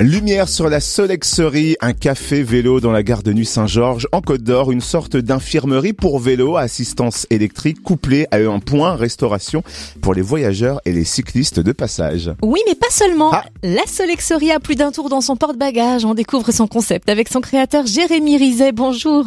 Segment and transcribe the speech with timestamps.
[0.00, 4.44] Lumière sur la Solexerie, un café vélo dans la gare de Nuit Saint-Georges, en Côte
[4.44, 9.64] d'Or, une sorte d'infirmerie pour vélo à assistance électrique couplée à un point restauration
[10.00, 12.30] pour les voyageurs et les cyclistes de passage.
[12.42, 13.30] Oui, mais pas seulement.
[13.32, 13.44] Ah.
[13.64, 16.04] La Solexerie a plus d'un tour dans son porte-bagages.
[16.04, 18.70] On découvre son concept avec son créateur Jérémy Rizet.
[18.70, 19.24] Bonjour.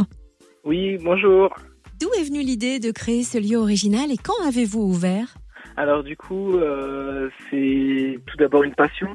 [0.64, 1.54] Oui, bonjour.
[2.00, 5.36] D'où est venue l'idée de créer ce lieu original et quand avez-vous ouvert?
[5.76, 9.08] Alors du coup, euh, c'est tout d'abord une passion.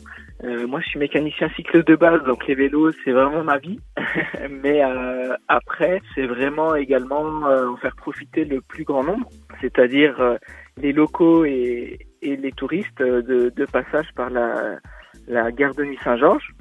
[0.45, 3.81] Euh, moi, je suis mécanicien cycliste de base, donc les vélos, c'est vraiment ma vie.
[4.51, 9.29] Mais euh, après, c'est vraiment également euh, en faire profiter le plus grand nombre,
[9.61, 10.37] c'est-à-dire euh,
[10.77, 14.79] les locaux et, et les touristes euh, de, de passage par la,
[15.27, 16.55] la gare de Nuit Saint-Georges.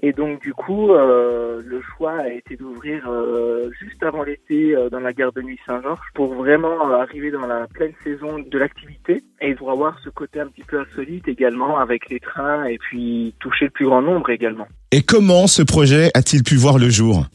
[0.00, 4.88] Et donc du coup, euh, le choix a été d'ouvrir euh, juste avant l'été euh,
[4.88, 9.22] dans la gare de Nuit Saint-Georges pour vraiment arriver dans la pleine saison de l'activité
[9.40, 13.34] et pour avoir ce côté un petit peu insolite également avec les trains et puis
[13.38, 14.66] toucher le plus grand nombre également.
[14.90, 17.26] Et comment ce projet a-t-il pu voir le jour?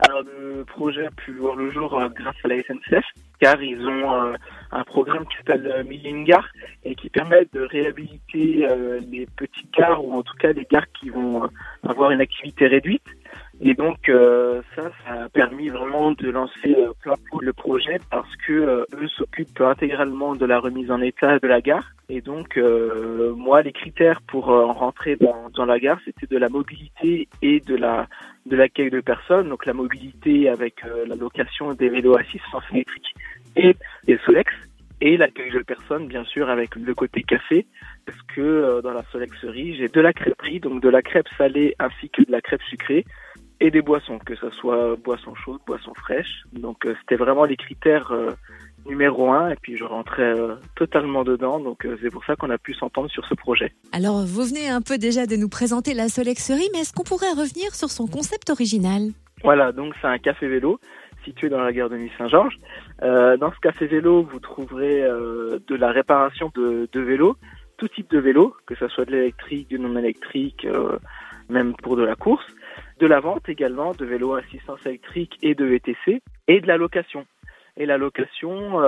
[0.00, 3.04] Alors le projet a pu voir le jour grâce à la SNCF
[3.38, 4.34] car ils ont euh,
[4.72, 6.48] un programme qui s'appelle euh, Million Gare
[6.84, 10.90] et qui permet de réhabiliter euh, les petites gares ou en tout cas les gares
[10.92, 11.48] qui vont euh,
[11.88, 13.04] avoir une activité réduite.
[13.60, 18.34] Et donc euh, ça, ça a permis vraiment de lancer euh, plein le projet parce
[18.46, 21.92] que euh, eux s'occupent intégralement de la remise en état de la gare.
[22.10, 22.58] Et donc
[23.36, 27.76] moi, les critères pour rentrer dans, dans la gare, c'était de la mobilité et de
[27.76, 28.06] la
[28.46, 29.50] de l'accueil de personnes.
[29.50, 33.14] Donc la mobilité avec la location des vélos à assistance électrique
[33.56, 34.52] et des Solex
[35.00, 37.66] et l'accueil de personnes, bien sûr, avec le côté café,
[38.04, 41.74] parce que euh, dans la Solexerie, j'ai de la crêperie, donc de la crêpe salée
[41.78, 43.04] ainsi que de la crêpe sucrée,
[43.60, 46.42] et des boissons, que ce soit boissons chaudes, boissons fraîches.
[46.52, 48.30] Donc euh, c'était vraiment les critères euh,
[48.86, 50.34] numéro un, et puis je rentrais
[50.74, 53.72] totalement dedans, donc c'est pour ça qu'on a pu s'entendre sur ce projet.
[53.92, 57.32] Alors, vous venez un peu déjà de nous présenter la Solexerie, mais est-ce qu'on pourrait
[57.32, 59.10] revenir sur son concept original?
[59.44, 60.80] Voilà, donc c'est un café vélo
[61.24, 62.58] situé dans la gare de Nuit Saint-Georges.
[63.02, 67.36] Euh, dans ce café vélo, vous trouverez euh, de la réparation de, vélos,
[67.76, 70.98] tout type de vélo, que ce soit de l'électrique, du non électrique, euh,
[71.48, 72.46] même pour de la course,
[72.98, 76.76] de la vente également de vélos à assistance électrique et de VTC, et de la
[76.76, 77.26] location.
[77.76, 78.80] Et la location,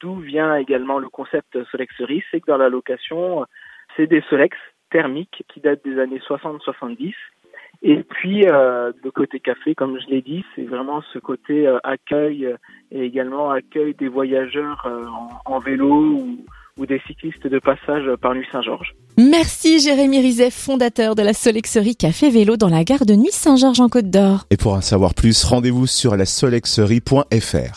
[0.00, 3.46] d'où vient également le concept Solexerie, c'est que dans la location,
[3.96, 4.56] c'est des Solex
[4.90, 7.14] thermiques qui datent des années 60-70
[7.82, 11.78] et puis, euh, le côté café, comme je l'ai dit, c'est vraiment ce côté euh,
[11.84, 12.56] accueil euh,
[12.90, 16.38] et également accueil des voyageurs euh, en, en vélo ou,
[16.76, 18.94] ou des cyclistes de passage par Nuit Saint-Georges.
[19.16, 23.80] Merci Jérémy Rizet, fondateur de la Solexerie Café Vélo dans la gare de Nuit Saint-Georges
[23.80, 24.46] en Côte d'Or.
[24.50, 27.74] Et pour en savoir plus, rendez-vous sur la solexerie.fr.